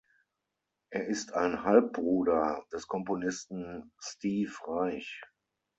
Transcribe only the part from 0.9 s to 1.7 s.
ist ein